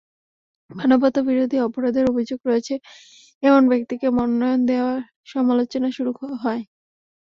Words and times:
মানবতাবিরোধীর 0.69 1.65
অপরাধের 1.67 2.05
অভিযোগ 2.07 2.39
রয়েছে 2.45 2.73
এমন 3.43 3.63
ব্যক্তিকে 3.71 4.07
মনোনয়ন 4.17 4.61
দেওয়ায় 4.67 5.01
সমালোচনা 5.25 5.89
শুরু 5.91 6.11
হয়। 6.43 6.63